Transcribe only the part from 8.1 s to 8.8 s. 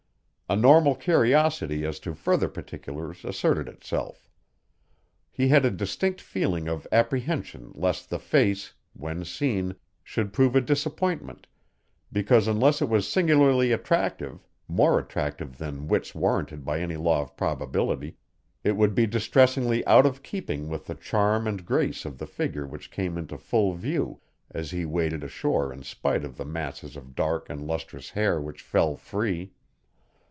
face,